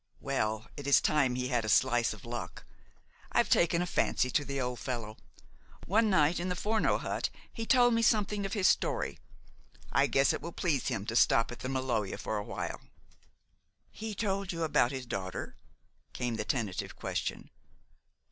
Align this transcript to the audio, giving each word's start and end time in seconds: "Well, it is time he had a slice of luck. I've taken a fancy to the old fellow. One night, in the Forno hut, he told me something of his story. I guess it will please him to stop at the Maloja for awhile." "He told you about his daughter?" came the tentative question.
"Well, 0.19 0.65
it 0.75 0.87
is 0.87 0.99
time 0.99 1.35
he 1.35 1.49
had 1.49 1.63
a 1.63 1.69
slice 1.69 2.11
of 2.11 2.25
luck. 2.25 2.65
I've 3.31 3.51
taken 3.51 3.83
a 3.83 3.85
fancy 3.85 4.31
to 4.31 4.43
the 4.43 4.59
old 4.59 4.79
fellow. 4.79 5.15
One 5.85 6.09
night, 6.09 6.39
in 6.39 6.49
the 6.49 6.55
Forno 6.55 6.97
hut, 6.97 7.29
he 7.53 7.67
told 7.67 7.93
me 7.93 8.01
something 8.01 8.43
of 8.43 8.53
his 8.53 8.67
story. 8.67 9.19
I 9.91 10.07
guess 10.07 10.33
it 10.33 10.41
will 10.41 10.53
please 10.53 10.87
him 10.87 11.05
to 11.05 11.15
stop 11.15 11.51
at 11.51 11.59
the 11.59 11.69
Maloja 11.69 12.17
for 12.17 12.37
awhile." 12.39 12.81
"He 13.91 14.15
told 14.15 14.51
you 14.51 14.63
about 14.63 14.89
his 14.91 15.05
daughter?" 15.05 15.55
came 16.13 16.35
the 16.35 16.45
tentative 16.45 16.95
question. 16.95 17.51